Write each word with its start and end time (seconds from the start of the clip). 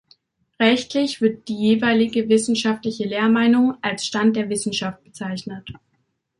Rechtlich 0.59 1.21
wird 1.21 1.47
die 1.47 1.55
jeweilige 1.55 2.27
wissenschaftliche 2.27 3.03
Lehrmeinung 3.03 3.77
als 3.83 4.03
„Stand 4.07 4.35
der 4.35 4.49
Wissenschaft“ 4.49 5.03
bezeichnet. 5.03 5.69